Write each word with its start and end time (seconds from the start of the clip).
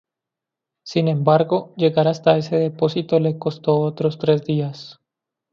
Sin 0.83 1.07
embargo, 1.07 1.75
llegar 1.77 2.07
hasta 2.07 2.35
ese 2.35 2.55
depósito 2.55 3.19
le 3.19 3.37
costó 3.37 3.75
otros 3.81 4.17
tres 4.17 4.43
días. 4.43 4.99